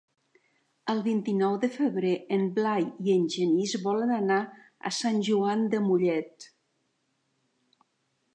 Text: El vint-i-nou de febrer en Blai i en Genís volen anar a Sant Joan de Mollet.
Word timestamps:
El 0.93 1.01
vint-i-nou 1.07 1.57
de 1.65 1.69
febrer 1.75 2.13
en 2.37 2.47
Blai 2.55 2.87
i 3.09 3.13
en 3.17 3.27
Genís 3.35 3.75
volen 3.85 4.15
anar 4.17 4.41
a 4.91 4.93
Sant 5.01 5.23
Joan 5.29 5.65
de 5.77 5.83
Mollet. 5.91 6.49